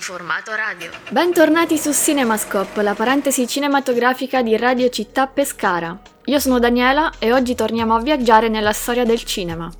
Formato 0.00 0.54
radio. 0.54 0.90
Bentornati 1.10 1.76
su 1.76 1.92
Cinemascope, 1.92 2.80
la 2.80 2.94
parentesi 2.94 3.46
cinematografica 3.46 4.40
di 4.42 4.56
Radio 4.56 4.88
Città 4.88 5.26
Pescara. 5.26 6.00
Io 6.24 6.38
sono 6.38 6.58
Daniela 6.58 7.12
e 7.18 7.34
oggi 7.34 7.54
torniamo 7.54 7.94
a 7.94 8.00
viaggiare 8.00 8.48
nella 8.48 8.72
storia 8.72 9.04
del 9.04 9.22
cinema. 9.24 9.70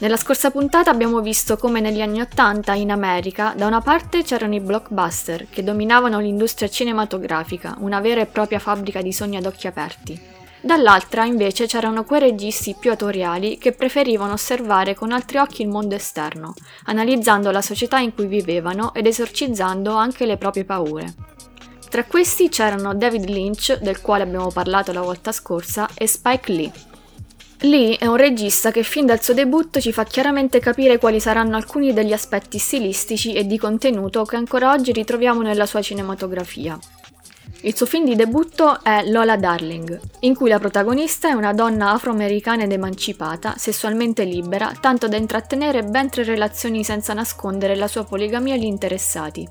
Nella 0.00 0.18
scorsa 0.18 0.50
puntata 0.50 0.90
abbiamo 0.90 1.20
visto 1.20 1.56
come 1.56 1.80
negli 1.80 2.02
anni 2.02 2.20
Ottanta 2.20 2.74
in 2.74 2.90
America 2.90 3.54
da 3.56 3.66
una 3.66 3.80
parte 3.80 4.22
c'erano 4.22 4.54
i 4.54 4.60
blockbuster 4.60 5.46
che 5.48 5.64
dominavano 5.64 6.20
l'industria 6.20 6.68
cinematografica, 6.68 7.76
una 7.78 8.00
vera 8.00 8.20
e 8.20 8.26
propria 8.26 8.58
fabbrica 8.58 9.00
di 9.00 9.12
sogni 9.12 9.38
ad 9.38 9.46
occhi 9.46 9.66
aperti 9.66 10.38
Dall'altra 10.62 11.24
invece 11.24 11.66
c'erano 11.66 12.04
quei 12.04 12.20
registi 12.20 12.76
più 12.78 12.90
autoriali 12.90 13.56
che 13.56 13.72
preferivano 13.72 14.34
osservare 14.34 14.94
con 14.94 15.10
altri 15.10 15.38
occhi 15.38 15.62
il 15.62 15.68
mondo 15.68 15.94
esterno, 15.94 16.54
analizzando 16.84 17.50
la 17.50 17.62
società 17.62 17.98
in 17.98 18.14
cui 18.14 18.26
vivevano 18.26 18.92
ed 18.92 19.06
esorcizzando 19.06 19.94
anche 19.94 20.26
le 20.26 20.36
proprie 20.36 20.64
paure. 20.64 21.14
Tra 21.88 22.04
questi 22.04 22.50
c'erano 22.50 22.94
David 22.94 23.24
Lynch, 23.28 23.78
del 23.80 24.00
quale 24.02 24.22
abbiamo 24.22 24.50
parlato 24.50 24.92
la 24.92 25.00
volta 25.00 25.32
scorsa, 25.32 25.88
e 25.94 26.06
Spike 26.06 26.52
Lee. 26.52 26.72
Lee 27.62 27.96
è 27.96 28.06
un 28.06 28.16
regista 28.16 28.70
che 28.70 28.82
fin 28.82 29.06
dal 29.06 29.22
suo 29.22 29.34
debutto 29.34 29.80
ci 29.80 29.92
fa 29.92 30.04
chiaramente 30.04 30.60
capire 30.60 30.98
quali 30.98 31.20
saranno 31.20 31.56
alcuni 31.56 31.92
degli 31.92 32.12
aspetti 32.12 32.58
stilistici 32.58 33.32
e 33.32 33.46
di 33.46 33.58
contenuto 33.58 34.24
che 34.24 34.36
ancora 34.36 34.72
oggi 34.72 34.92
ritroviamo 34.92 35.42
nella 35.42 35.66
sua 35.66 35.82
cinematografia. 35.82 36.78
Il 37.62 37.76
suo 37.76 37.84
film 37.84 38.06
di 38.06 38.16
debutto 38.16 38.82
è 38.82 39.02
Lola 39.04 39.36
Darling, 39.36 40.00
in 40.20 40.34
cui 40.34 40.48
la 40.48 40.58
protagonista 40.58 41.28
è 41.28 41.32
una 41.32 41.52
donna 41.52 41.90
afroamericana 41.90 42.62
ed 42.62 42.72
emancipata, 42.72 43.54
sessualmente 43.58 44.24
libera, 44.24 44.72
tanto 44.80 45.08
da 45.08 45.18
intrattenere 45.18 45.82
ben 45.82 46.08
tre 46.08 46.24
relazioni 46.24 46.82
senza 46.84 47.12
nascondere 47.12 47.76
la 47.76 47.86
sua 47.86 48.04
poligamia 48.04 48.54
agli 48.54 48.64
interessati. 48.64 49.46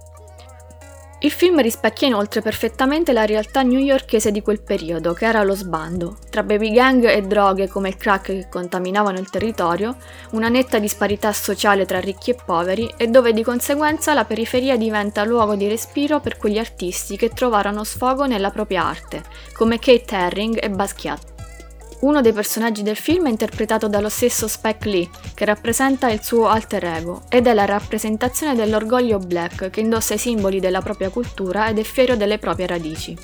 Il 1.22 1.32
film 1.32 1.60
rispecchia 1.60 2.08
inoltre 2.08 2.40
perfettamente 2.40 3.12
la 3.12 3.26
realtà 3.26 3.62
newyorkese 3.62 4.32
di 4.32 4.42
quel 4.42 4.62
periodo, 4.62 5.12
che 5.12 5.26
era 5.26 5.44
lo 5.44 5.54
sbando, 5.54 6.16
tra 6.30 6.44
baby 6.44 6.72
gang 6.72 7.04
e 7.04 7.22
droghe 7.24 7.68
come 7.68 7.90
il 7.90 7.98
crack 7.98 8.26
che 8.28 8.48
contaminavano 8.50 9.20
il 9.20 9.30
territorio, 9.30 9.98
una 10.32 10.48
netta 10.48 10.80
disparità 10.80 11.34
sociale 11.34 11.86
tra 11.86 12.00
ricchi 12.00 12.32
e 12.32 12.38
poveri 12.46 12.94
e 12.96 13.08
dove 13.08 13.34
di 13.34 13.44
conseguenza 13.44 14.14
la 14.14 14.24
periferia 14.24 14.78
diventa 14.78 15.26
luogo 15.26 15.56
di 15.56 15.68
respiro 15.68 16.22
per 16.22 16.38
quegli 16.38 16.58
artisti 16.58 17.18
che 17.18 17.28
trovarono 17.28 17.84
sfogo 17.84 18.26
nella 18.26 18.52
propria 18.52 18.86
arte, 18.86 19.24
come 19.54 19.78
Kate 19.78 20.16
Herring 20.16 20.58
e 20.64 20.70
Basquiat. 20.70 21.39
Uno 22.02 22.22
dei 22.22 22.32
personaggi 22.32 22.82
del 22.82 22.96
film 22.96 23.26
è 23.28 23.30
interpretato 23.30 23.90
dallo 23.90 24.08
stesso 24.08 24.48
Spike 24.48 24.88
Lee, 24.88 25.10
che 25.34 25.44
rappresenta 25.44 26.10
il 26.10 26.24
suo 26.24 26.48
alter 26.48 26.86
ego, 26.86 27.24
ed 27.28 27.46
è 27.46 27.54
la 27.54 27.66
rappresentazione 27.66 28.56
dell'orgoglio 28.56 29.20
black 29.20 29.70
che 29.70 29.82
indossa 29.82 30.14
i 30.14 30.18
simboli 30.18 30.62
della 30.62 30.82
propria 30.82 31.10
cultura 31.10 31.68
ed 31.68 31.78
è 31.78 31.84
fiero 31.84 32.16
delle 32.16 32.38
proprie 32.38 32.68
radici. 32.68 33.18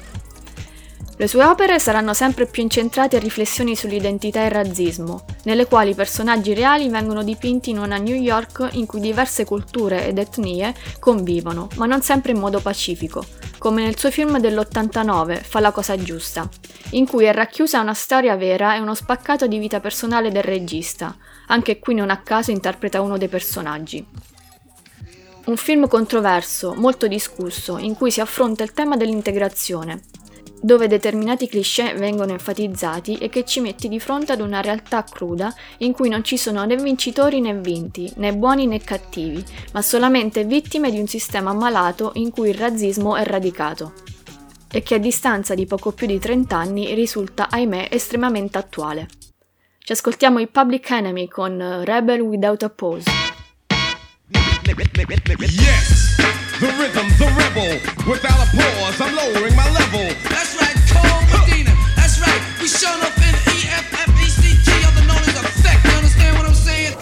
Le 1.18 1.28
sue 1.28 1.46
opere 1.46 1.80
saranno 1.80 2.14
sempre 2.14 2.46
più 2.46 2.62
incentrate 2.62 3.16
a 3.16 3.20
riflessioni 3.20 3.74
sull'identità 3.74 4.42
e 4.42 4.48
il 4.48 4.52
razzismo, 4.52 5.24
nelle 5.44 5.66
quali 5.66 5.92
i 5.92 5.96
personaggi 5.96 6.54
reali 6.54 6.90
vengono 6.90 7.24
dipinti 7.24 7.70
in 7.70 7.78
una 7.78 7.96
New 7.96 8.16
York 8.16 8.72
in 8.74 8.86
cui 8.86 9.00
diverse 9.00 9.46
culture 9.46 10.06
ed 10.06 10.18
etnie 10.18 10.74
convivono, 11.00 11.70
ma 11.78 11.86
non 11.86 12.02
sempre 12.02 12.34
in 12.34 12.40
modo 12.40 12.60
pacifico, 12.60 13.24
come 13.58 13.82
nel 13.84 13.98
suo 13.98 14.12
film 14.12 14.40
dell'89 14.40 15.42
Fa 15.42 15.62
la 15.62 15.72
cosa 15.72 15.96
giusta, 15.96 16.50
in 16.92 17.08
cui 17.08 17.24
è 17.24 17.32
racchiusa 17.32 17.80
una 17.80 17.94
storia 17.94 18.36
vera 18.36 18.76
e 18.76 18.80
uno 18.80 18.94
spaccato 18.94 19.48
di 19.48 19.58
vita 19.58 19.80
personale 19.80 20.34
del 20.34 20.44
regista, 20.44 21.16
anche 21.48 21.80
qui 21.80 21.94
non 21.94 22.10
a 22.10 22.24
caso 22.24 22.52
interpreta 22.52 23.00
uno 23.00 23.18
dei 23.18 23.30
personaggi. 23.30 24.06
Un 25.46 25.56
film 25.56 25.88
controverso, 25.88 26.74
molto 26.74 27.08
discusso, 27.08 27.78
in 27.78 27.96
cui 27.96 28.12
si 28.12 28.20
affronta 28.20 28.64
il 28.64 28.74
tema 28.74 28.98
dell'integrazione, 28.98 30.02
dove 30.62 30.88
determinati 30.88 31.48
cliché 31.48 31.94
vengono 31.96 32.32
enfatizzati 32.32 33.18
e 33.18 33.30
che 33.30 33.46
ci 33.46 33.60
metti 33.60 33.88
di 33.88 34.00
fronte 34.00 34.32
ad 34.32 34.42
una 34.42 34.62
realtà 34.62 35.04
cruda 35.04 35.54
in 35.80 35.92
cui 35.92 36.10
non 36.10 36.24
ci 36.24 36.38
sono 36.38 36.64
né 36.66 36.76
vincitori 36.76 37.42
né 37.42 37.54
vinti, 37.56 38.12
né 38.16 38.36
buoni 38.36 38.68
né 38.68 38.80
cattivi, 38.80 39.44
ma 39.74 39.82
solamente 39.82 40.44
vittime 40.44 40.92
di 40.92 41.00
un 41.00 41.08
sistema 41.08 41.54
malato 41.54 42.12
in 42.16 42.32
cui 42.32 42.50
il 42.50 42.56
razzismo 42.56 43.16
è 43.16 43.24
radicato 43.24 43.94
e 44.72 44.84
che 44.84 44.96
a 44.96 44.98
distanza 45.00 45.56
di 45.56 45.66
poco 45.66 45.94
più 45.94 46.06
di 46.06 46.20
30 46.20 46.58
anni 46.58 46.94
risulta, 46.94 47.48
ahimè, 47.50 47.88
estremamente 47.92 48.58
attuale. 48.58 49.08
Ci 49.78 49.92
ascoltiamo 49.94 50.40
i 50.40 50.48
Public 50.48 50.90
Enemy 50.90 51.28
con 51.30 51.84
Rebel 51.86 52.20
Without 52.20 52.64
a 52.64 52.70
Pause. 52.70 53.25
Yes, 54.78 56.18
the 56.60 56.68
rhythm, 56.68 57.08
the 57.18 57.28
rebel. 57.38 57.80
Without 58.10 58.46
a 58.46 58.48
pause, 58.52 59.00
I'm 59.00 59.16
lowering 59.16 59.56
my 59.56 59.70
level. 59.72 60.14
That's 60.28 60.56
right, 60.60 60.76
Cole 60.92 61.22
Medina. 61.32 61.72
That's 61.96 62.20
right. 62.20 62.42
We 62.60 62.68
showing 62.68 63.02
up 63.02 63.16
in 63.18 63.36
EFFECT, 63.46 64.84
other 64.84 65.08
known 65.08 65.24
as 65.24 65.36
effect. 65.40 65.86
You 65.86 65.92
understand 65.92 66.38
what 66.38 66.48
I'm 66.48 66.54
saying? 66.54 66.96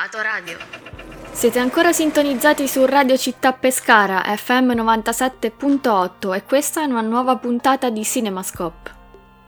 Formato 0.00 0.22
radio. 0.22 0.56
Siete 1.30 1.58
ancora 1.58 1.92
sintonizzati 1.92 2.66
su 2.66 2.86
Radio 2.86 3.18
Città 3.18 3.52
Pescara 3.52 4.22
FM 4.22 4.70
97.8 4.70 6.34
e 6.34 6.44
questa 6.44 6.82
è 6.82 6.86
una 6.86 7.02
nuova 7.02 7.36
puntata 7.36 7.90
di 7.90 8.02
Cinemascope. 8.02 8.98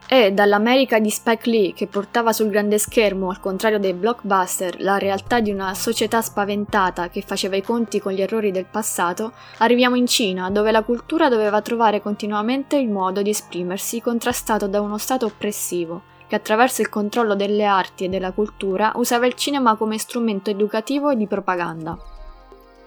E 0.06 0.32
dall'America 0.32 0.98
di 0.98 1.08
Spike 1.08 1.48
Lee, 1.48 1.72
che 1.72 1.86
portava 1.86 2.34
sul 2.34 2.50
grande 2.50 2.76
schermo, 2.76 3.30
al 3.30 3.41
contrario 3.41 3.78
dei 3.78 3.94
blockbuster, 3.94 4.82
la 4.82 4.98
realtà 4.98 5.41
di 5.41 5.50
una 5.50 5.72
società 5.72 6.20
spaventata 6.20 7.08
che 7.08 7.22
faceva 7.22 7.56
i 7.56 7.62
conti 7.62 7.98
con 7.98 8.12
gli 8.12 8.20
errori 8.20 8.50
del 8.50 8.66
passato, 8.66 9.32
arriviamo 9.58 9.96
in 9.96 10.06
Cina, 10.06 10.50
dove 10.50 10.70
la 10.70 10.82
cultura 10.82 11.30
doveva 11.30 11.62
trovare 11.62 12.02
continuamente 12.02 12.76
il 12.76 12.91
modo 12.91 13.22
di 13.22 13.30
esprimersi 13.30 14.02
contrastato 14.02 14.66
da 14.66 14.82
uno 14.82 14.98
stato 14.98 15.24
oppressivo, 15.24 16.02
che 16.32 16.38
attraverso 16.38 16.81
il 16.81 16.88
controllo 16.88 17.34
delle 17.34 17.66
arti 17.66 18.04
e 18.04 18.09
della 18.09 18.32
cultura 18.32 18.93
usava 18.94 19.26
il 19.26 19.34
cinema 19.34 19.76
come 19.76 19.98
strumento 19.98 20.48
educativo 20.48 21.10
e 21.10 21.16
di 21.16 21.26
propaganda. 21.26 21.98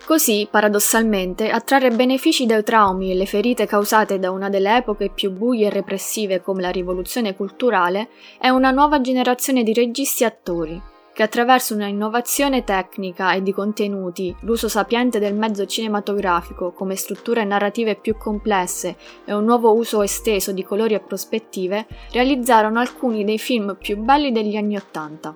Così, 0.03 0.47
paradossalmente, 0.49 1.51
a 1.51 1.61
trarre 1.61 1.91
benefici 1.91 2.47
dai 2.47 2.63
traumi 2.63 3.11
e 3.11 3.13
le 3.13 3.27
ferite 3.27 3.67
causate 3.67 4.17
da 4.17 4.31
una 4.31 4.49
delle 4.49 4.77
epoche 4.77 5.09
più 5.09 5.29
buie 5.29 5.67
e 5.67 5.69
repressive 5.69 6.41
come 6.41 6.63
la 6.63 6.71
rivoluzione 6.71 7.35
culturale 7.35 8.09
è 8.39 8.49
una 8.49 8.71
nuova 8.71 8.99
generazione 8.99 9.61
di 9.61 9.73
registi 9.73 10.23
e 10.23 10.25
attori, 10.25 10.81
che 11.15 11.23
attraverso 11.23 11.73
una 11.73 11.87
innovazione 11.87 12.65
tecnica 12.65 13.31
e 13.31 13.41
di 13.41 13.53
contenuti, 13.53 14.35
l'uso 14.41 14.67
sapiente 14.67 15.17
del 15.17 15.33
mezzo 15.33 15.65
cinematografico 15.65 16.73
come 16.73 16.97
strutture 16.97 17.45
narrative 17.45 17.95
più 17.95 18.17
complesse 18.17 18.97
e 19.23 19.33
un 19.33 19.45
nuovo 19.45 19.73
uso 19.73 20.01
esteso 20.01 20.51
di 20.51 20.65
colori 20.65 20.93
e 20.93 20.99
prospettive, 20.99 21.87
realizzarono 22.11 22.81
alcuni 22.81 23.23
dei 23.23 23.39
film 23.39 23.77
più 23.79 23.95
belli 23.95 24.33
degli 24.33 24.57
anni 24.57 24.75
Ottanta. 24.75 25.33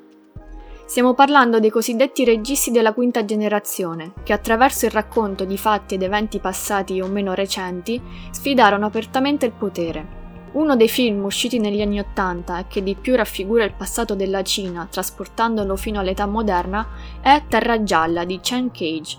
Stiamo 0.83 1.13
parlando 1.13 1.61
dei 1.61 1.69
cosiddetti 1.69 2.25
registi 2.25 2.71
della 2.71 2.91
quinta 2.91 3.23
generazione, 3.23 4.11
che 4.23 4.33
attraverso 4.33 4.85
il 4.85 4.91
racconto 4.91 5.45
di 5.45 5.57
fatti 5.57 5.93
ed 5.95 6.03
eventi 6.03 6.39
passati 6.39 6.99
o 6.99 7.07
meno 7.07 7.33
recenti 7.33 8.01
sfidarono 8.31 8.85
apertamente 8.85 9.45
il 9.45 9.53
potere. 9.53 10.28
Uno 10.51 10.75
dei 10.75 10.89
film 10.89 11.25
usciti 11.25 11.59
negli 11.59 11.79
anni 11.79 11.99
Ottanta 11.99 12.57
e 12.57 12.65
che 12.67 12.81
di 12.81 12.95
più 12.95 13.15
raffigura 13.15 13.63
il 13.63 13.73
passato 13.73 14.15
della 14.15 14.41
Cina, 14.41 14.87
trasportandolo 14.89 15.75
fino 15.75 15.99
all'età 15.99 16.25
moderna, 16.25 16.87
è 17.21 17.43
Terra 17.47 17.83
Gialla 17.83 18.25
di 18.25 18.39
Chen 18.39 18.71
Cage, 18.71 19.17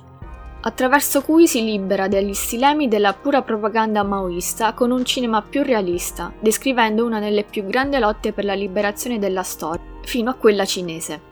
attraverso 0.62 1.22
cui 1.22 1.46
si 1.46 1.62
libera 1.62 2.08
dagli 2.08 2.34
stilemi 2.34 2.88
della 2.88 3.12
pura 3.12 3.42
propaganda 3.42 4.02
maoista 4.02 4.72
con 4.72 4.90
un 4.90 5.04
cinema 5.04 5.40
più 5.40 5.62
realista, 5.62 6.32
descrivendo 6.40 7.06
una 7.06 7.20
delle 7.20 7.44
più 7.44 7.64
grandi 7.64 7.98
lotte 8.00 8.32
per 8.32 8.44
la 8.44 8.54
liberazione 8.54 9.20
della 9.20 9.44
storia, 9.44 9.84
fino 10.02 10.30
a 10.30 10.34
quella 10.34 10.64
cinese. 10.64 11.28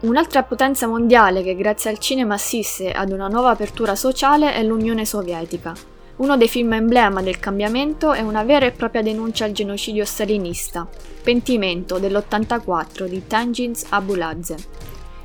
Un'altra 0.00 0.42
potenza 0.42 0.88
mondiale 0.88 1.44
che 1.44 1.54
grazie 1.54 1.90
al 1.90 1.98
cinema 1.98 2.34
assiste 2.34 2.90
ad 2.90 3.12
una 3.12 3.28
nuova 3.28 3.50
apertura 3.50 3.94
sociale 3.94 4.52
è 4.52 4.64
l'Unione 4.64 5.06
Sovietica. 5.06 5.93
Uno 6.16 6.36
dei 6.36 6.48
film 6.48 6.72
emblema 6.74 7.22
del 7.22 7.40
cambiamento 7.40 8.12
è 8.12 8.20
una 8.20 8.44
vera 8.44 8.66
e 8.66 8.70
propria 8.70 9.02
denuncia 9.02 9.46
al 9.46 9.52
genocidio 9.52 10.04
stalinista, 10.04 10.86
Pentimento 11.24 11.98
dell'84 11.98 13.06
di 13.06 13.26
Tenjins 13.26 13.86
Abuladze. 13.88 14.56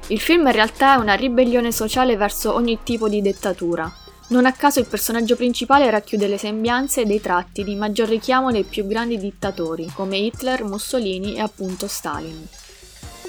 Il 0.08 0.20
film 0.20 0.48
in 0.48 0.52
realtà 0.52 0.96
è 0.96 0.98
una 0.98 1.14
ribellione 1.14 1.72
sociale 1.72 2.18
verso 2.18 2.56
ogni 2.56 2.80
tipo 2.82 3.08
di 3.08 3.22
dittatura. 3.22 3.92
Non 4.30 4.48
a 4.48 4.52
caso 4.52 4.80
il 4.80 4.88
personaggio 4.88 5.36
principale 5.36 5.92
racchiude 5.92 6.28
le 6.28 6.40
sembianze 6.40 7.02
e 7.02 7.06
dei 7.06 7.22
tratti 7.22 7.64
di 7.64 7.76
maggior 7.76 8.08
richiamo 8.08 8.52
dei 8.52 8.64
più 8.64 8.88
grandi 8.88 9.20
dittatori, 9.20 9.92
come 9.94 10.18
Hitler, 10.18 10.64
Mussolini 10.64 11.36
e 11.36 11.42
appunto 11.42 11.88
Stalin. 11.88 12.48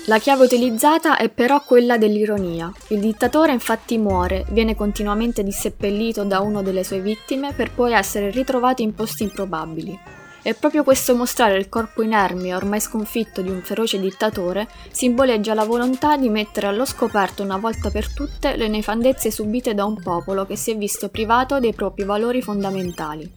La 0.06 0.19
chiave 0.19 0.44
utilizzata 0.44 1.19
è 1.19 1.29
però 1.29 1.62
quella 1.62 1.99
dell'ironia. 1.99 2.73
Il 2.88 3.00
dittatore 3.00 3.52
infatti 3.52 3.99
muore, 3.99 4.47
viene 4.50 4.75
continuamente 4.75 5.44
disseppellito 5.44 6.25
da 6.25 6.41
una 6.41 6.62
delle 6.62 6.85
sue 6.85 7.00
vittime 7.00 7.52
per 7.52 7.73
poi 7.73 7.93
essere 7.93 8.31
ritrovato 8.31 8.81
in 8.81 8.94
posti 8.94 9.25
improbabili. 9.25 9.99
E 10.43 10.55
proprio 10.55 10.85
questo 10.85 11.14
mostrare 11.14 11.58
il 11.58 11.69
corpo 11.69 12.02
inerme 12.02 12.49
e 12.49 12.55
ormai 12.55 12.81
sconfitto 12.81 13.43
di 13.43 13.50
un 13.50 13.61
feroce 13.61 14.00
dittatore 14.00 14.67
simboleggia 14.91 15.52
la 15.52 15.64
volontà 15.64 16.17
di 16.17 16.31
mettere 16.31 16.67
allo 16.67 16.87
scoperto 16.87 17.43
una 17.43 17.58
volta 17.58 17.91
per 17.91 18.12
tutte 18.12 18.56
le 18.56 18.69
nefandezze 18.69 19.31
subite 19.31 19.75
da 19.75 19.85
un 19.85 20.02
popolo 20.02 20.47
che 20.47 20.56
si 20.56 20.70
è 20.70 20.76
visto 20.79 21.11
privato 21.11 21.61
dei 21.61 21.75
propri 21.75 22.05
valori 22.05 22.41
fondamentali. 22.41 23.31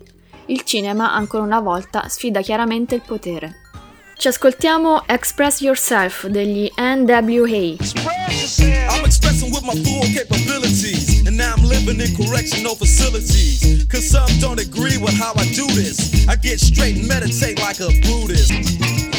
Il 0.45 0.63
cinema, 0.63 1.13
ancora 1.13 1.43
una 1.43 1.59
volta, 1.59 2.07
sfida 2.07 2.39
chiaramente 2.39 2.95
il 2.95 3.01
potere. 3.05 3.62
Ci 4.23 4.29
ascoltiamo 4.29 5.03
Express 5.05 5.59
Yourself 5.59 6.27
degli 6.27 6.71
NWA. 6.77 7.75
I'm 8.89 9.03
expressing 9.03 9.51
with 9.51 9.63
my 9.65 9.75
full 9.83 10.01
capabilities, 10.13 11.27
and 11.27 11.35
now 11.35 11.53
I'm 11.57 11.65
living 11.65 11.99
in 11.99 12.15
correctional 12.15 12.73
facilities. 12.73 13.85
Cause 13.91 14.09
some 14.09 14.31
don't 14.39 14.61
agree 14.61 14.95
with 14.95 15.13
how 15.19 15.33
I 15.35 15.43
do 15.53 15.67
this. 15.75 16.25
I 16.29 16.37
get 16.37 16.61
straight 16.61 16.95
and 16.95 17.05
meditate 17.05 17.59
like 17.59 17.81
a 17.81 17.91
Buddhist. 18.07 19.12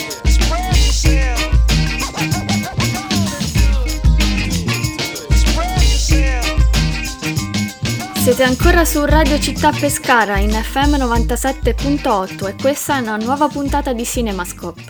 Siete 8.35 8.51
ancora 8.51 8.85
su 8.85 9.05
Radio 9.05 9.39
Città 9.39 9.71
Pescara 9.71 10.39
in 10.39 10.51
FM 10.51 10.95
97.8 10.97 12.49
e 12.49 12.57
questa 12.61 12.97
è 12.97 13.01
una 13.01 13.15
nuova 13.15 13.47
puntata 13.47 13.93
di 13.93 14.05
Cinemascope. 14.05 14.83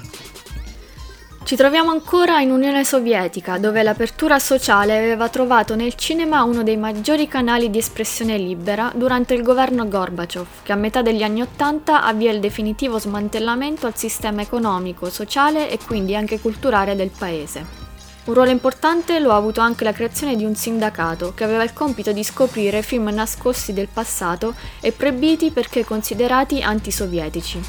Ci 1.45 1.55
troviamo 1.55 1.91
ancora 1.91 2.41
in 2.41 2.51
Unione 2.51 2.85
Sovietica, 2.85 3.59
dove 3.59 3.83
l'apertura 3.83 4.39
sociale 4.39 4.97
aveva 4.97 5.29
trovato 5.29 5.75
nel 5.75 5.95
cinema 5.95 6.43
uno 6.43 6.63
dei 6.63 6.79
maggiori 6.79 7.29
canali 7.29 7.69
di 7.69 7.77
espressione 7.77 8.39
libera 8.39 8.91
durante 8.95 9.35
il 9.35 9.43
governo 9.43 9.87
Gorbaciov, 9.87 10.47
che 10.63 10.73
a 10.73 10.77
metà 10.77 11.03
degli 11.03 11.23
anni 11.23 11.43
Ottanta 11.43 12.03
avvia 12.03 12.33
il 12.33 12.41
definitivo 12.41 12.99
smantellamento 12.99 13.87
al 13.87 13.95
sistema 13.95 14.41
economico, 14.41 15.11
sociale 15.11 15.69
e 15.69 15.79
quindi 15.85 16.17
anche 16.17 16.41
culturale 16.41 16.97
del 16.97 17.11
paese. 17.11 17.84
Un 18.27 18.33
ruolo 18.33 18.51
importante 18.51 19.19
lo 19.19 19.33
ha 19.33 19.37
avuto 19.37 19.61
anche 19.61 19.85
la 19.85 19.93
creazione 19.93 20.35
di 20.35 20.47
un 20.47 20.55
sindacato 20.55 21.35
che 21.35 21.45
aveva 21.45 21.63
il 21.63 21.75
compito 21.75 22.11
di 22.11 22.25
scoprire 22.25 22.81
film 22.81 23.11
nascosti 23.11 23.75
del 23.75 23.89
passato 23.93 24.55
e 24.81 24.93
proibiti 24.93 25.51
perché 25.51 25.85
considerati 25.85 26.63
antisovietici. 26.63 27.61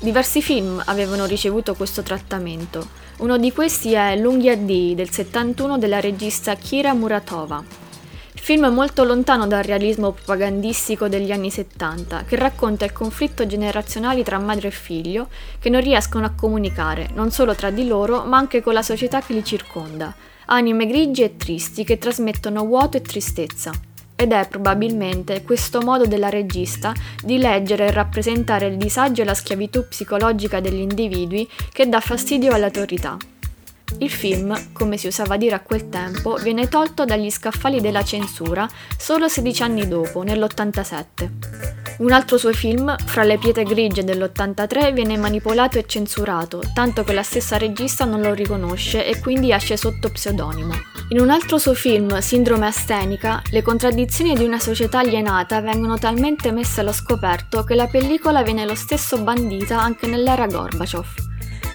Diversi 0.00 0.42
film 0.42 0.82
avevano 0.86 1.24
ricevuto 1.24 1.76
questo 1.76 2.02
trattamento. 2.02 2.88
Uno 3.18 3.38
di 3.38 3.52
questi 3.52 3.92
è 3.92 4.16
L'unghia 4.16 4.56
D 4.56 4.96
del 4.96 5.10
71 5.10 5.78
della 5.78 6.00
regista 6.00 6.56
Kira 6.56 6.92
Muratova. 6.94 7.81
Film 8.34 8.66
molto 8.72 9.04
lontano 9.04 9.46
dal 9.46 9.62
realismo 9.62 10.10
propagandistico 10.10 11.06
degli 11.06 11.30
anni 11.30 11.50
70, 11.50 12.24
che 12.24 12.36
racconta 12.36 12.84
il 12.84 12.92
conflitto 12.92 13.46
generazionale 13.46 14.22
tra 14.24 14.38
madre 14.38 14.68
e 14.68 14.72
figlio 14.72 15.28
che 15.60 15.68
non 15.68 15.80
riescono 15.80 16.26
a 16.26 16.32
comunicare, 16.34 17.10
non 17.14 17.30
solo 17.30 17.54
tra 17.54 17.70
di 17.70 17.86
loro, 17.86 18.24
ma 18.24 18.38
anche 18.38 18.62
con 18.62 18.72
la 18.72 18.82
società 18.82 19.20
che 19.20 19.34
li 19.34 19.44
circonda. 19.44 20.12
Anime 20.46 20.86
grigie 20.86 21.24
e 21.24 21.36
tristi 21.36 21.84
che 21.84 21.98
trasmettono 21.98 22.64
vuoto 22.64 22.96
e 22.96 23.02
tristezza. 23.02 23.70
Ed 24.16 24.32
è 24.32 24.46
probabilmente 24.48 25.42
questo 25.42 25.80
modo 25.80 26.06
della 26.06 26.28
regista 26.28 26.92
di 27.22 27.38
leggere 27.38 27.86
e 27.86 27.90
rappresentare 27.92 28.66
il 28.66 28.76
disagio 28.76 29.22
e 29.22 29.24
la 29.24 29.34
schiavitù 29.34 29.86
psicologica 29.86 30.58
degli 30.60 30.80
individui 30.80 31.48
che 31.70 31.88
dà 31.88 32.00
fastidio 32.00 32.52
all'autorità. 32.52 33.16
Il 33.98 34.10
film, 34.10 34.72
come 34.72 34.96
si 34.96 35.06
usava 35.06 35.36
dire 35.36 35.54
a 35.54 35.60
quel 35.60 35.88
tempo, 35.88 36.34
viene 36.36 36.68
tolto 36.68 37.04
dagli 37.04 37.30
scaffali 37.30 37.80
della 37.80 38.02
censura 38.02 38.68
solo 38.96 39.28
16 39.28 39.62
anni 39.62 39.88
dopo, 39.88 40.22
nell'87. 40.22 41.72
Un 41.98 42.10
altro 42.10 42.36
suo 42.36 42.52
film, 42.52 42.94
Fra 43.04 43.22
le 43.22 43.38
pietre 43.38 43.64
grigie 43.64 44.02
dell'83, 44.02 44.92
viene 44.92 45.16
manipolato 45.16 45.78
e 45.78 45.84
censurato, 45.86 46.62
tanto 46.74 47.04
che 47.04 47.12
la 47.12 47.22
stessa 47.22 47.58
regista 47.58 48.04
non 48.04 48.20
lo 48.22 48.32
riconosce 48.32 49.06
e 49.06 49.20
quindi 49.20 49.52
esce 49.52 49.76
sotto 49.76 50.10
pseudonimo. 50.10 50.72
In 51.10 51.20
un 51.20 51.30
altro 51.30 51.58
suo 51.58 51.74
film, 51.74 52.18
Sindrome 52.18 52.66
astenica, 52.66 53.42
le 53.50 53.62
contraddizioni 53.62 54.34
di 54.34 54.44
una 54.44 54.58
società 54.58 55.00
alienata 55.00 55.60
vengono 55.60 55.98
talmente 55.98 56.50
messe 56.50 56.80
allo 56.80 56.92
scoperto 56.92 57.62
che 57.64 57.74
la 57.74 57.86
pellicola 57.86 58.42
viene 58.42 58.64
lo 58.64 58.74
stesso 58.74 59.18
bandita 59.18 59.80
anche 59.80 60.06
nell'era 60.06 60.46
Gorbaciov. 60.46 61.31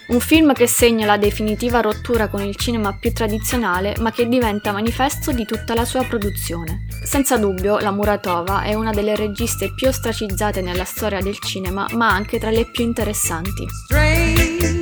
Un 0.08 0.20
film 0.22 0.54
che 0.54 0.68
segna 0.68 1.06
la 1.06 1.18
definitiva 1.18 1.82
rottura 1.82 2.30
con 2.30 2.42
il 2.42 2.56
cinema 2.56 2.96
più 2.98 3.12
tradizionale, 3.12 3.94
ma 4.00 4.12
che 4.12 4.28
diventa 4.28 4.72
manifesto 4.72 5.34
di 5.34 5.44
tutta 5.44 5.74
la 5.74 5.84
sua 5.84 6.04
produzione. 6.04 6.86
Senza 7.04 7.38
dubbio, 7.38 7.80
la 7.80 7.92
Muratova 7.92 8.62
è 8.62 8.74
una 8.74 8.92
delle 8.92 9.18
registe 9.18 9.74
più 9.74 9.90
ostracizzate 9.90 10.62
nella 10.62 10.86
storia 10.86 11.20
del 11.20 11.38
cinema, 11.40 11.88
ma 11.92 12.10
anche 12.10 12.40
tra 12.40 12.52
le 12.52 12.66
più 12.72 12.86
interessanti. 12.86 13.66
strange. 13.68 14.77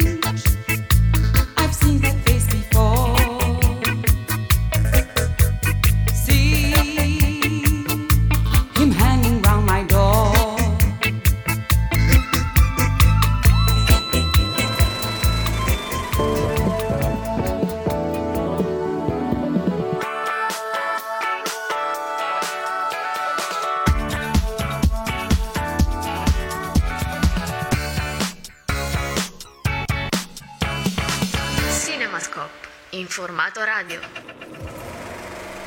Formato 33.55 33.63
radio. 33.63 33.99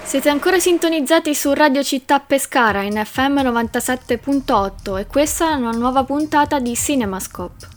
Siete 0.03 0.29
ancora 0.29 0.59
sintonizzati 0.59 1.35
su 1.35 1.53
Radio 1.55 1.83
Città 1.83 2.21
Pescara 2.21 2.83
in 2.83 3.01
FM 3.03 3.39
97.8 3.39 4.99
e 4.99 5.07
questa 5.07 5.53
è 5.53 5.55
una 5.55 5.71
nuova 5.71 6.05
puntata 6.05 6.59
di 6.59 6.75
Cinemascope. 6.75 7.77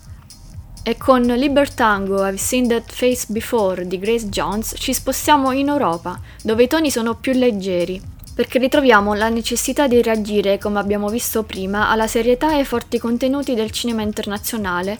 E 0.83 0.97
con 0.97 1.21
Libertango 1.21 2.25
I've 2.25 2.37
Seen 2.37 2.67
That 2.67 2.91
Face 2.91 3.27
Before 3.29 3.87
di 3.87 3.99
Grace 3.99 4.27
Jones 4.27 4.73
ci 4.77 4.93
spostiamo 4.93 5.51
in 5.51 5.69
Europa, 5.69 6.19
dove 6.41 6.63
i 6.63 6.67
toni 6.67 6.89
sono 6.89 7.15
più 7.15 7.33
leggeri, 7.33 8.01
perché 8.33 8.59
ritroviamo 8.59 9.13
la 9.13 9.29
necessità 9.29 9.87
di 9.87 10.01
reagire, 10.01 10.57
come 10.57 10.79
abbiamo 10.79 11.07
visto 11.09 11.43
prima, 11.43 11.89
alla 11.89 12.07
serietà 12.07 12.51
e 12.51 12.57
ai 12.57 12.65
forti 12.65 12.97
contenuti 12.97 13.53
del 13.53 13.71
cinema 13.71 14.01
internazionale 14.01 14.97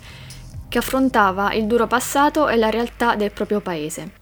che 0.69 0.77
affrontava 0.77 1.51
il 1.53 1.65
duro 1.65 1.85
passato 1.87 2.47
e 2.47 2.55
la 2.55 2.69
realtà 2.69 3.15
del 3.15 3.31
proprio 3.31 3.59
paese. 3.59 4.19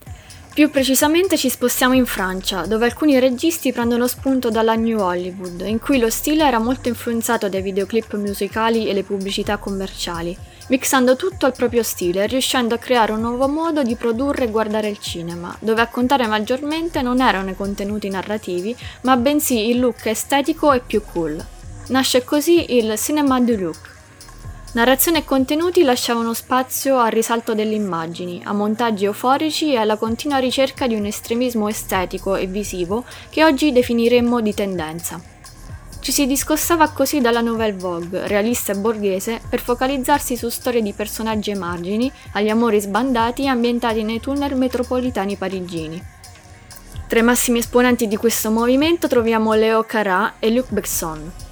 Più 0.54 0.70
precisamente 0.72 1.38
ci 1.38 1.48
spostiamo 1.48 1.94
in 1.94 2.06
Francia, 2.06 2.66
dove 2.66 2.86
alcuni 2.86 3.18
registi 3.18 3.72
prendono 3.72 4.08
spunto 4.08 4.50
dalla 4.50 4.76
New 4.76 5.00
Hollywood, 5.00 5.62
in 5.66 5.80
cui 5.80 6.00
lo 6.00 6.10
stile 6.10 6.46
era 6.46 6.60
molto 6.60 6.90
influenzato 6.90 7.48
dai 7.48 7.62
videoclip 7.62 8.16
musicali 8.16 8.90
e 8.90 8.94
le 8.94 9.04
pubblicità 9.04 9.56
commerciali, 9.56 10.36
mixando 10.68 11.16
tutto 11.16 11.46
al 11.46 11.54
proprio 11.56 11.82
stile 11.82 12.24
e 12.24 12.28
riuscendo 12.28 12.76
a 12.76 12.78
creare 12.78 13.14
un 13.14 13.22
nuovo 13.22 13.48
modo 13.48 13.84
di 13.84 13.96
produrre 13.96 14.46
e 14.46 14.50
guardare 14.50 14.90
il 14.90 15.00
cinema, 15.00 15.56
dove 15.60 15.82
a 15.82 15.88
contare 15.88 16.28
maggiormente 16.28 17.02
non 17.02 17.22
erano 17.22 17.52
i 17.52 17.56
contenuti 17.56 18.10
narrativi, 18.10 18.76
ma 19.02 19.16
bensì 19.16 19.70
il 19.70 19.80
look 19.80 20.08
estetico 20.08 20.74
e 20.74 20.82
più 20.82 21.02
cool. 21.14 21.42
Nasce 21.88 22.24
così 22.24 22.76
il 22.76 22.96
Cinema 22.98 23.40
du 23.40 23.56
Look, 23.56 23.89
Narrazione 24.72 25.20
e 25.20 25.26
contenuti 25.26 25.82
lasciavano 25.82 26.32
spazio 26.36 27.00
al 27.00 27.10
risalto 27.10 27.56
delle 27.56 27.74
immagini, 27.74 28.40
a 28.46 28.54
montaggi 28.54 29.06
euforici 29.06 29.74
e 29.74 29.78
alla 29.78 29.96
continua 29.96 30.38
ricerca 30.38 30.86
di 30.86 30.94
un 30.94 31.06
estremismo 31.06 31.68
estetico 31.68 32.36
e 32.36 32.46
visivo 32.46 33.04
che 33.30 33.44
oggi 33.44 33.72
definiremmo 33.72 34.40
di 34.42 34.54
tendenza. 34.54 35.20
Ci 36.00 36.12
si 36.12 36.28
discostava 36.28 36.90
così 36.90 37.20
dalla 37.20 37.42
Nouvelle 37.42 37.78
Vogue, 37.78 38.28
realista 38.28 38.72
e 38.72 38.76
borghese, 38.76 39.42
per 39.50 39.60
focalizzarsi 39.60 40.38
su 40.38 40.50
storie 40.50 40.84
di 40.84 40.94
personaggi 40.94 41.50
ai 41.50 41.58
margini, 41.58 42.12
agli 42.34 42.50
amori 42.50 42.80
sbandati 42.80 43.48
ambientati 43.48 44.04
nei 44.04 44.20
tunnel 44.20 44.56
metropolitani 44.56 45.36
parigini. 45.36 46.02
Tra 47.08 47.18
i 47.18 47.24
massimi 47.24 47.58
esponenti 47.58 48.08
di 48.08 48.18
questo 48.18 48.52
movimento 48.52 49.08
troviamo 49.08 49.54
Léo 49.54 49.84
Carat 49.84 50.34
e 50.38 50.52
Luc 50.52 50.68
Besson. 50.70 51.49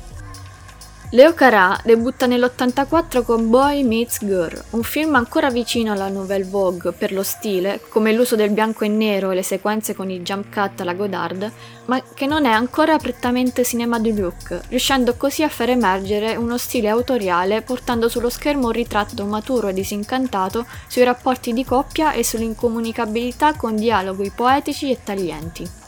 Leo 1.12 1.34
Carà 1.34 1.80
debutta 1.86 2.26
nell'84 2.26 3.24
con 3.24 3.50
Boy 3.50 3.84
Meets 3.84 4.18
Girl, 4.26 4.62
un 4.72 4.84
film 4.84 5.16
ancora 5.16 5.50
vicino 5.50 5.94
alla 5.94 6.10
Nouvelle 6.10 6.44
Vogue 6.44 6.92
per 6.92 7.14
lo 7.14 7.24
stile, 7.24 7.80
come 7.88 8.12
l'uso 8.12 8.36
del 8.36 8.50
bianco 8.50 8.84
e 8.84 8.90
nero 8.90 9.32
e 9.32 9.36
le 9.36 9.42
sequenze 9.42 9.96
con 9.96 10.10
i 10.10 10.22
jump 10.22 10.54
cut 10.54 10.82
alla 10.82 10.94
Godard, 10.94 11.50
ma 11.86 12.04
che 12.14 12.26
non 12.26 12.44
è 12.44 12.50
ancora 12.50 12.98
prettamente 12.98 13.64
cinema 13.64 14.00
du 14.00 14.14
look, 14.14 14.60
riuscendo 14.68 15.16
così 15.16 15.44
a 15.44 15.50
far 15.50 15.70
emergere 15.70 16.36
uno 16.36 16.58
stile 16.58 16.90
autoriale 16.90 17.62
portando 17.62 18.10
sullo 18.10 18.30
schermo 18.30 18.66
un 18.66 18.74
ritratto 18.74 19.24
maturo 19.24 19.70
e 19.70 19.74
disincantato 19.74 20.66
sui 20.88 21.06
rapporti 21.06 21.54
di 21.54 21.64
coppia 21.64 22.12
e 22.12 22.22
sull'incomunicabilità 22.26 23.54
con 23.54 23.78
dialoghi 23.78 24.30
poetici 24.36 24.92
e 24.92 24.98
taglienti. 25.02 25.87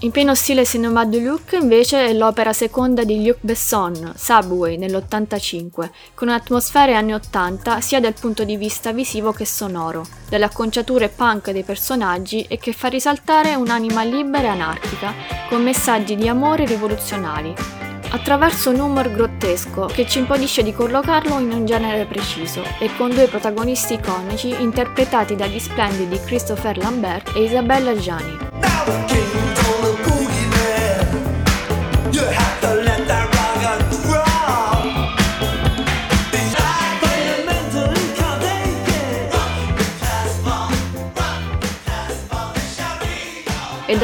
In 0.00 0.12
pieno 0.12 0.36
stile 0.36 0.64
cinema 0.64 1.04
de 1.04 1.18
Luc 1.18 1.58
invece 1.60 2.06
è 2.06 2.12
l'opera 2.12 2.52
seconda 2.52 3.02
di 3.02 3.26
Luc 3.26 3.38
Besson, 3.40 4.12
Subway, 4.14 4.76
nell'85, 4.76 5.90
con 6.14 6.28
atmosfere 6.28 6.94
anni 6.94 7.14
80 7.14 7.80
sia 7.80 7.98
dal 7.98 8.14
punto 8.14 8.44
di 8.44 8.56
vista 8.56 8.92
visivo 8.92 9.32
che 9.32 9.44
sonoro, 9.44 10.06
dalle 10.28 10.44
acconciature 10.44 11.08
punk 11.08 11.50
dei 11.50 11.64
personaggi 11.64 12.42
e 12.42 12.58
che 12.58 12.72
fa 12.72 12.86
risaltare 12.86 13.56
un'anima 13.56 14.04
libera 14.04 14.44
e 14.44 14.50
anarchica, 14.50 15.12
con 15.48 15.64
messaggi 15.64 16.14
di 16.14 16.28
amore 16.28 16.64
rivoluzionari, 16.64 17.52
attraverso 18.10 18.70
un 18.70 18.78
humor 18.78 19.10
grottesco 19.10 19.86
che 19.86 20.06
ci 20.06 20.18
impedisce 20.18 20.62
di 20.62 20.72
collocarlo 20.72 21.40
in 21.40 21.50
un 21.50 21.66
genere 21.66 22.04
preciso 22.04 22.62
e 22.78 22.88
con 22.96 23.10
due 23.10 23.26
protagonisti 23.26 23.94
iconici 23.94 24.62
interpretati 24.62 25.34
dagli 25.34 25.58
splendidi 25.58 26.20
Christopher 26.20 26.76
Lambert 26.76 27.34
e 27.34 27.42
Isabella 27.42 27.96
Gianni. 27.96 28.57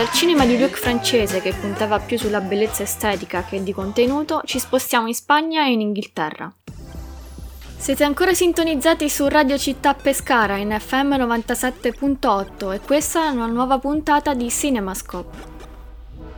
Dal 0.04 0.12
cinema 0.12 0.44
di 0.44 0.58
Luc 0.58 0.76
francese 0.76 1.40
che 1.40 1.54
puntava 1.54 1.99
più 1.99 2.18
sulla 2.18 2.42
bellezza 2.42 2.82
estetica 2.82 3.42
che 3.42 3.62
di 3.62 3.73
contenuto, 3.73 4.42
ci 4.44 4.58
spostiamo 4.58 5.06
in 5.06 5.14
Spagna 5.14 5.64
e 5.64 5.73
in 5.73 5.80
Inghilterra. 5.80 6.52
Siete 7.75 8.04
ancora 8.04 8.34
sintonizzati 8.34 9.08
su 9.08 9.26
Radio 9.28 9.56
Città 9.56 9.94
Pescara 9.94 10.58
in 10.58 10.76
FM 10.78 11.14
97.8 11.14 12.75
e 12.75 12.80
questa 12.80 13.28
è 13.28 13.30
una 13.30 13.46
nuova 13.46 13.78
puntata 13.78 14.34
di 14.34 14.50
Cinemascope. 14.50 15.52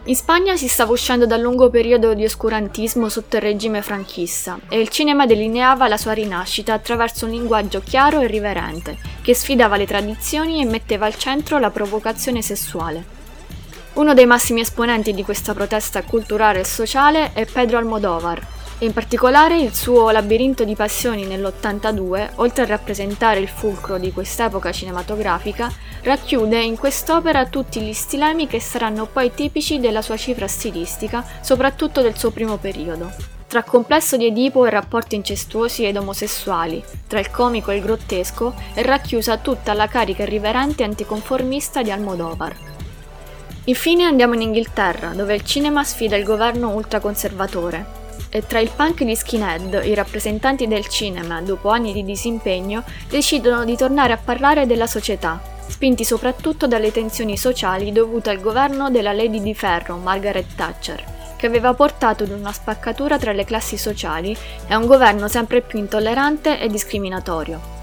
In 0.04 0.14
Spagna 0.14 0.56
si 0.56 0.68
stava 0.68 0.92
uscendo 0.92 1.26
dal 1.26 1.40
lungo 1.40 1.68
periodo 1.68 2.14
di 2.14 2.22
oscurantismo 2.22 3.08
sotto 3.08 3.34
il 3.34 3.42
regime 3.42 3.82
franchista 3.82 4.60
e 4.68 4.78
il 4.78 4.90
cinema 4.90 5.26
delineava 5.26 5.88
la 5.88 5.96
sua 5.96 6.12
rinascita 6.12 6.72
attraverso 6.72 7.24
un 7.24 7.32
linguaggio 7.32 7.80
chiaro 7.80 8.20
e 8.20 8.28
riverente, 8.28 8.96
che 9.22 9.34
sfidava 9.34 9.76
le 9.76 9.86
tradizioni 9.86 10.62
e 10.62 10.66
metteva 10.66 11.06
al 11.06 11.16
centro 11.16 11.58
la 11.58 11.70
provocazione 11.70 12.42
sessuale. 12.42 13.15
Uno 13.96 14.12
dei 14.12 14.26
massimi 14.26 14.60
esponenti 14.60 15.14
di 15.14 15.24
questa 15.24 15.54
protesta 15.54 16.02
culturale 16.02 16.60
e 16.60 16.64
sociale 16.64 17.32
è 17.32 17.46
Pedro 17.46 17.78
Almodovar, 17.78 18.46
in 18.80 18.92
particolare 18.92 19.58
il 19.58 19.74
suo 19.74 20.10
Labirinto 20.10 20.64
di 20.64 20.74
passioni 20.74 21.24
nell'82, 21.24 22.32
oltre 22.34 22.64
a 22.64 22.66
rappresentare 22.66 23.40
il 23.40 23.48
fulcro 23.48 23.96
di 23.96 24.12
quest'epoca 24.12 24.70
cinematografica, 24.70 25.72
racchiude 26.02 26.62
in 26.62 26.76
quest'opera 26.76 27.46
tutti 27.46 27.80
gli 27.80 27.94
stilemi 27.94 28.46
che 28.46 28.60
saranno 28.60 29.06
poi 29.06 29.32
tipici 29.32 29.80
della 29.80 30.02
sua 30.02 30.18
cifra 30.18 30.46
stilistica, 30.46 31.24
soprattutto 31.40 32.02
del 32.02 32.18
suo 32.18 32.32
primo 32.32 32.58
periodo. 32.58 33.10
Tra 33.46 33.62
complesso 33.62 34.18
di 34.18 34.26
Edipo 34.26 34.66
e 34.66 34.70
rapporti 34.70 35.14
incestuosi 35.14 35.86
ed 35.86 35.96
omosessuali, 35.96 36.84
tra 37.06 37.18
il 37.18 37.30
comico 37.30 37.70
e 37.70 37.76
il 37.76 37.82
grottesco, 37.82 38.52
è 38.74 38.82
racchiusa 38.82 39.38
tutta 39.38 39.72
la 39.72 39.86
carica 39.86 40.24
irriverente 40.24 40.84
anticonformista 40.84 41.80
di 41.80 41.90
Almodovar. 41.90 42.75
Infine 43.68 44.04
andiamo 44.04 44.34
in 44.34 44.42
Inghilterra, 44.42 45.08
dove 45.08 45.34
il 45.34 45.44
cinema 45.44 45.82
sfida 45.82 46.14
il 46.14 46.22
governo 46.22 46.70
ultraconservatore, 46.70 47.84
e 48.28 48.46
tra 48.46 48.60
il 48.60 48.70
punk 48.70 49.02
di 49.02 49.16
skinhead, 49.16 49.82
i 49.84 49.94
rappresentanti 49.94 50.68
del 50.68 50.86
cinema, 50.86 51.40
dopo 51.42 51.70
anni 51.70 51.92
di 51.92 52.04
disimpegno, 52.04 52.84
decidono 53.08 53.64
di 53.64 53.74
tornare 53.74 54.12
a 54.12 54.20
parlare 54.22 54.66
della 54.66 54.86
società, 54.86 55.42
spinti 55.66 56.04
soprattutto 56.04 56.68
dalle 56.68 56.92
tensioni 56.92 57.36
sociali 57.36 57.90
dovute 57.90 58.30
al 58.30 58.40
governo 58.40 58.88
della 58.88 59.12
Lady 59.12 59.42
di 59.42 59.52
Ferro, 59.52 59.96
Margaret 59.96 60.54
Thatcher, 60.54 61.04
che 61.36 61.46
aveva 61.46 61.74
portato 61.74 62.22
ad 62.22 62.30
una 62.30 62.52
spaccatura 62.52 63.18
tra 63.18 63.32
le 63.32 63.44
classi 63.44 63.76
sociali 63.76 64.30
e 64.68 64.74
a 64.74 64.78
un 64.78 64.86
governo 64.86 65.26
sempre 65.26 65.60
più 65.60 65.80
intollerante 65.80 66.60
e 66.60 66.68
discriminatorio. 66.68 67.75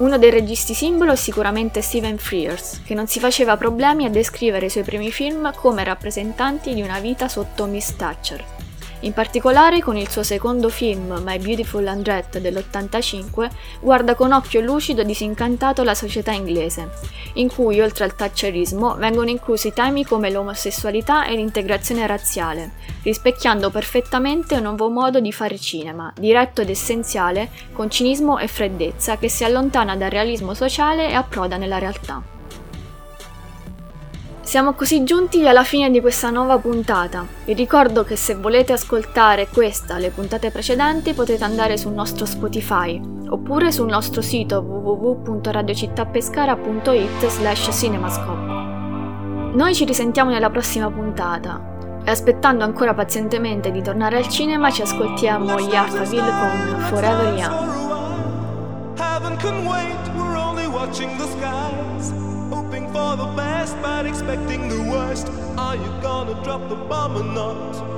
Uno 0.00 0.16
dei 0.16 0.30
registi 0.30 0.72
simbolo 0.72 1.12
è 1.12 1.16
sicuramente 1.16 1.82
Stephen 1.82 2.16
Frears, 2.16 2.80
che 2.86 2.94
non 2.94 3.06
si 3.06 3.20
faceva 3.20 3.58
problemi 3.58 4.06
a 4.06 4.08
descrivere 4.08 4.64
i 4.64 4.70
suoi 4.70 4.82
primi 4.82 5.12
film 5.12 5.52
come 5.54 5.84
rappresentanti 5.84 6.72
di 6.72 6.80
una 6.80 7.00
vita 7.00 7.28
sotto 7.28 7.66
Miss 7.66 7.96
Thatcher. 7.96 8.59
In 9.02 9.14
particolare 9.14 9.80
con 9.80 9.96
il 9.96 10.10
suo 10.10 10.22
secondo 10.22 10.68
film, 10.68 11.22
My 11.24 11.38
Beautiful 11.38 11.86
Andrette 11.86 12.38
dell'85, 12.38 13.48
guarda 13.80 14.14
con 14.14 14.32
occhio 14.32 14.60
lucido 14.60 15.00
e 15.00 15.06
disincantato 15.06 15.82
la 15.82 15.94
società 15.94 16.32
inglese, 16.32 16.90
in 17.34 17.48
cui 17.48 17.80
oltre 17.80 18.04
al 18.04 18.14
thatcherismo 18.14 18.96
vengono 18.96 19.30
inclusi 19.30 19.72
temi 19.72 20.04
come 20.04 20.30
l'omosessualità 20.30 21.24
e 21.24 21.34
l'integrazione 21.34 22.06
razziale, 22.06 22.72
rispecchiando 23.02 23.70
perfettamente 23.70 24.56
un 24.56 24.64
nuovo 24.64 24.90
modo 24.90 25.18
di 25.18 25.32
fare 25.32 25.58
cinema, 25.58 26.12
diretto 26.18 26.60
ed 26.60 26.68
essenziale, 26.68 27.48
con 27.72 27.88
cinismo 27.88 28.38
e 28.38 28.48
freddezza 28.48 29.16
che 29.16 29.30
si 29.30 29.44
allontana 29.44 29.96
dal 29.96 30.10
realismo 30.10 30.52
sociale 30.52 31.08
e 31.08 31.14
approda 31.14 31.56
nella 31.56 31.78
realtà. 31.78 32.39
Siamo 34.50 34.72
così 34.72 35.04
giunti 35.04 35.46
alla 35.46 35.62
fine 35.62 35.92
di 35.92 36.00
questa 36.00 36.30
nuova 36.30 36.58
puntata. 36.58 37.24
Vi 37.44 37.54
ricordo 37.54 38.02
che 38.02 38.16
se 38.16 38.34
volete 38.34 38.72
ascoltare 38.72 39.46
questa 39.46 39.96
le 39.96 40.10
puntate 40.10 40.50
precedenti 40.50 41.14
potete 41.14 41.44
andare 41.44 41.76
sul 41.76 41.92
nostro 41.92 42.26
Spotify 42.26 43.00
oppure 43.28 43.70
sul 43.70 43.86
nostro 43.86 44.22
sito 44.22 44.58
www.radiocittapescara.it 44.58 47.28
slash 47.28 47.78
cinemascope. 47.78 49.54
Noi 49.54 49.72
ci 49.72 49.84
risentiamo 49.84 50.32
nella 50.32 50.50
prossima 50.50 50.90
puntata 50.90 52.00
e 52.04 52.10
aspettando 52.10 52.64
ancora 52.64 52.92
pazientemente 52.92 53.70
di 53.70 53.82
tornare 53.82 54.16
al 54.16 54.26
cinema 54.26 54.72
ci 54.72 54.82
ascoltiamo 54.82 55.60
gli 55.60 55.76
Alphaville 55.76 56.28
con 56.28 56.80
Forever 56.88 57.38
Young. 57.38 57.68
Hoping 62.80 62.94
for 62.94 63.16
the 63.16 63.26
best, 63.36 63.76
but 63.82 64.06
expecting 64.06 64.68
the 64.68 64.82
worst. 64.90 65.28
Are 65.58 65.76
you 65.76 66.00
gonna 66.00 66.42
drop 66.42 66.66
the 66.70 66.76
bomb 66.76 67.16
or 67.16 67.24
not? 67.24 67.89